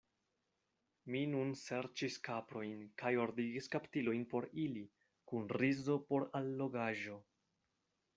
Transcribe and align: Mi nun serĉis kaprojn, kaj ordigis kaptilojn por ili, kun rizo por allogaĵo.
Mi 1.15 1.19
nun 1.33 1.51
serĉis 1.63 2.15
kaprojn, 2.27 2.79
kaj 3.01 3.11
ordigis 3.25 3.69
kaptilojn 3.75 4.23
por 4.31 4.47
ili, 4.63 4.83
kun 5.33 5.45
rizo 5.63 5.99
por 6.09 6.27
allogaĵo. 6.41 7.21